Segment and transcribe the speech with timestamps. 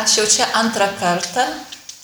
[0.00, 1.42] Aš jau čia antrą kartą,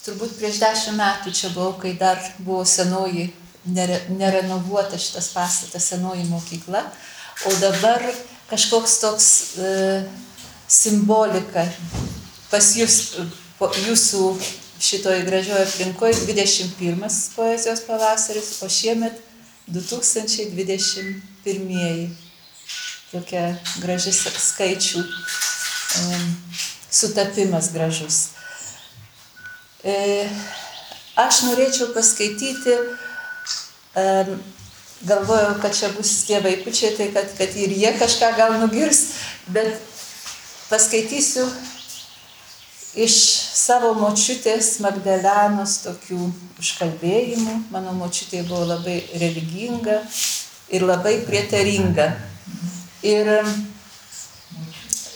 [0.05, 3.33] turbūt prieš dešimt metų čia buvau, kai dar buvo senoji,
[3.73, 6.83] nere, nerenovuota šitas pastatas, senoji mokykla,
[7.49, 8.05] o dabar
[8.51, 10.05] kažkoks toks e,
[10.69, 11.65] simbolika
[12.51, 13.17] pas jūs,
[13.57, 14.21] po, jūsų
[14.91, 17.01] šitoje gražioje aplinkoje 21
[17.33, 19.17] poezijos pavasaris, o šiemet
[19.73, 22.13] 2021.
[23.09, 25.01] Tokia graži skaičių.
[25.97, 26.37] Um,
[26.97, 28.19] sutapimas gražus.
[29.85, 30.27] E,
[31.17, 32.77] aš norėčiau paskaityti,
[35.07, 39.03] galvojau, kad čia bus tie vaikučiai, tai kad, kad ir jie kažką gal nugirs,
[39.53, 39.77] bet
[40.71, 41.47] paskaitysiu
[42.97, 43.15] iš
[43.57, 46.19] savo močiutės Magdalenos tokių
[46.63, 47.57] užkalbėjimų.
[47.73, 50.01] Mano močiutė buvo labai religinga
[50.73, 52.09] ir labai prietaringa.
[53.07, 53.76] Ir E,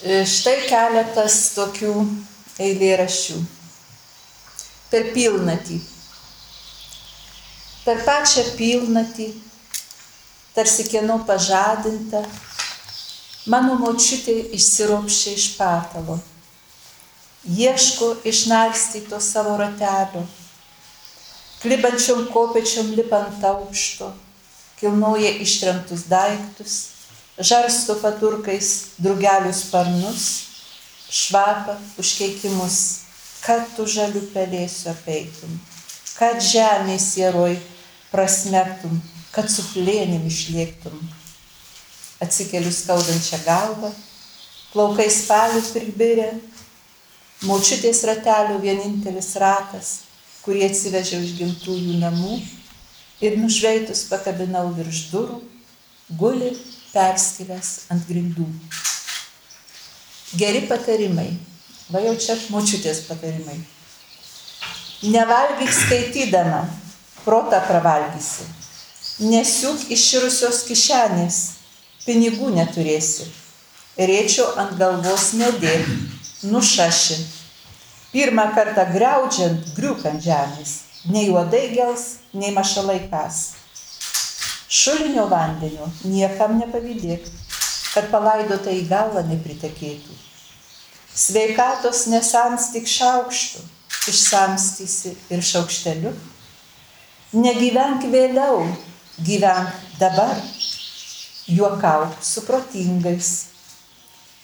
[0.01, 1.93] štai keletas tokių
[2.57, 3.37] eilėraščių.
[4.91, 5.77] Per pilnatį.
[7.85, 9.27] Per pačią pilnatį,
[10.57, 12.23] tarsi kieno pažadinta,
[13.53, 16.17] mano močiutė išsiropščia iš patalo.
[17.45, 20.25] Ieško išnarstyto savo ratelio.
[21.61, 24.15] Klibančiom kopečiom lipant aukšto,
[24.81, 26.79] kilnoja ištremtus daiktus
[27.39, 30.27] žarsto paturkais drugelių sparnus,
[31.11, 32.77] švapą užkeikimus,
[33.45, 35.57] kad tu žalių pelėsiu apeitum,
[36.19, 37.57] kad žemė sieroj
[38.11, 39.01] prasmertum,
[39.35, 40.97] kad su plėnim išlėktum.
[42.21, 43.91] Atsikeliu skaudančią galvą,
[44.75, 46.31] plaukai spalių pribirė,
[47.49, 49.93] močiutės ratelių vienintelis ratas,
[50.45, 52.37] kurį atsivežiau iš gimtųjų namų
[53.25, 55.41] ir nušveitus pakabinau virš durų,
[56.21, 56.53] guli
[56.95, 58.47] perskilęs ant grindų.
[60.39, 61.31] Geri patarimai.
[61.91, 63.57] Va jau čia močiutės patarimai.
[65.11, 66.61] Nevalgyk skaitydama,
[67.25, 68.47] protą pravalgysi.
[69.27, 71.41] Nesiūk iširusios kišenės,
[72.07, 73.27] pinigų neturėsi.
[73.99, 75.89] Rėčio ant galvos nedėk,
[76.47, 77.19] nušaši.
[78.15, 80.77] Pirmą kartą greudžiant, griūk ant žemės.
[81.11, 83.60] Nei juodai gels, nei mašalai kas
[84.71, 87.27] šulinio vandenio niekam nepavydėk,
[87.91, 90.15] kad palaidota į galvą nepritekėtų.
[91.11, 93.65] Sveikatos nesams tik šaukštų,
[94.13, 96.15] išsamstysi ir šaukšteliu.
[97.35, 98.63] Negyvenk vėliau,
[99.27, 100.39] gyvenk dabar,
[101.51, 103.51] juokauk su protingais.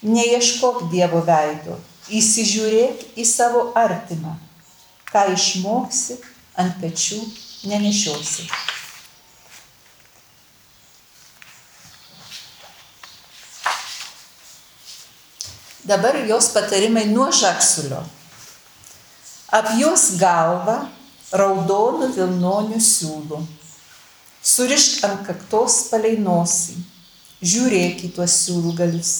[0.07, 1.79] Neieškok Dievo veido,
[2.13, 4.37] įsižiūrėk į savo artimą,
[5.09, 6.19] ką išmoksi
[6.59, 7.23] ant pečių
[7.71, 8.47] nenešiosi.
[15.87, 18.01] Dabar jos patarimai nuo žaksulio.
[19.55, 20.81] Apjos galvą
[21.31, 23.39] raudonų vilnonių siūlų.
[24.43, 26.75] Surišk ant kaktos palei nosį.
[27.39, 29.13] Žiūrėk į tuos siūlų galius.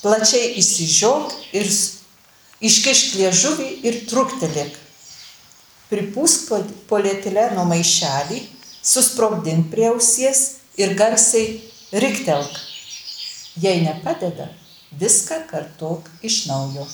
[0.00, 4.80] Plačiai įsižiok ir iškišk liežuvį ir truktelėk.
[5.92, 6.48] Pripūsk
[6.88, 8.40] polietileno maišelį,
[8.80, 10.44] susprogdink prie ausies
[10.80, 11.58] ir garsiai
[11.92, 12.60] riktelk.
[13.60, 14.48] Jei nepadeda,
[14.98, 16.84] Viską kartok iš naujo.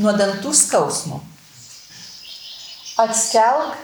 [0.00, 1.18] Nuo dantų skausmo.
[3.02, 3.76] Atskelk,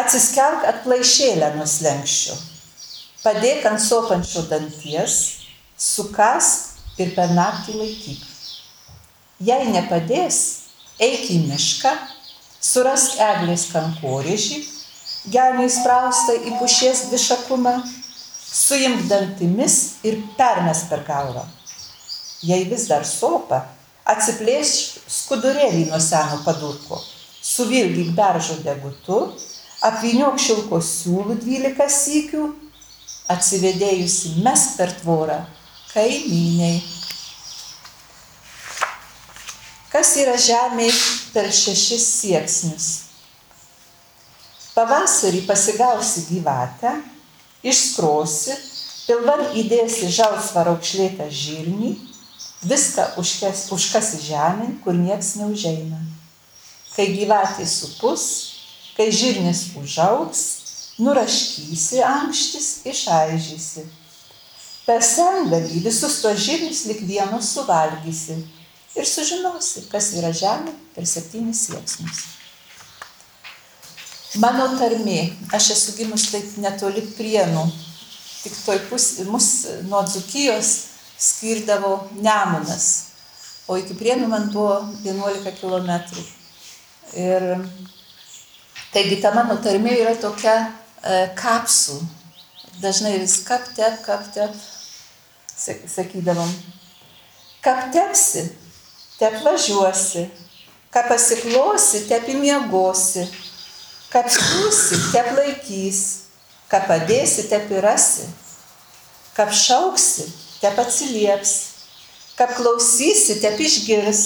[0.00, 2.36] atsiskelk atplaišėlę nuo slengščio.
[3.20, 5.18] Padėk ant sopančio danties,
[5.76, 8.24] sukask ir per naktį laikyk.
[9.44, 10.40] Jei nepadės,
[11.02, 11.92] eik į mišką,
[12.64, 14.62] surask eglės kankorėžį,
[15.32, 17.74] gelmį įspraustą į pušies dvišakumą
[18.48, 21.44] suimk dantimis ir permes per galvą.
[22.42, 23.64] Jei vis dar sopa,
[24.08, 27.00] atsiplėšk skudurėlį nuo seno padurko,
[27.44, 29.20] suvilgyk beržo degutu,
[29.84, 32.46] apviniok šilko siūlų dvylika sykių,
[33.28, 35.42] atsivedėjusi mes per tvorą
[35.92, 36.80] kaimyniai.
[39.92, 40.88] Kas yra žemė
[41.34, 43.07] per šešis sieksnius?
[44.78, 46.92] Pavasarį pasigausi gyvatę,
[47.66, 48.54] išskrosi,
[49.08, 51.96] pilvan įdėsi žalsvą raukšlėtą žirnį,
[52.62, 55.98] viską užkes, užkasi žemėn, kur nieks neužeina.
[56.94, 58.28] Kai gyvatė supus,
[58.94, 60.46] kai žirnis užaugs,
[61.02, 63.86] nuraškysi ankštis, išaižysi.
[64.86, 68.38] Per sengalį visus to žirnis lik vieno suvalgysi
[68.94, 72.37] ir sužinosi, kas yra žemė per septynis sieksnius.
[74.36, 75.22] Mano tarmė,
[75.56, 77.62] aš esu gimus taip netoli prienų,
[78.42, 79.46] tik toj pusė, mus
[79.88, 80.72] nuo Dzukijos
[81.16, 82.88] skirdavo Nemunas,
[83.64, 85.96] o iki Prienų man buvo 11 km.
[87.16, 87.48] Ir
[88.92, 91.96] taigi ta mano tarmė yra tokia e, kapsų.
[92.84, 94.52] Dažnai vis kaptep, kaptep,
[95.56, 96.52] sakydavom.
[97.64, 98.44] Kaptepsi,
[99.16, 100.28] tep važiuosi,
[100.92, 103.24] ką pasiklosi, tep įmiegosi,
[104.12, 106.02] kapsiusi, tep laikys,
[106.72, 108.28] ką padėsi, tep įrasi,
[109.36, 110.28] ką šauksi,
[110.62, 111.54] tep atsilieps,
[112.38, 114.22] ką klausysi, tep išgirs,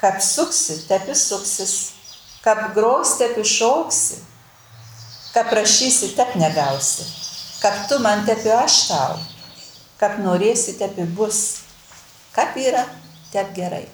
[0.00, 1.76] ką suksi, tep įsuksis,
[2.44, 4.18] ką gros, tep iššauksi,
[5.34, 7.06] ką prašysi, tep negausi,
[7.62, 9.20] ką tu man tepi aš tau,
[10.00, 11.62] ką norėsi, tepi bus,
[12.34, 12.86] ką yra,
[13.32, 13.86] tep gerai.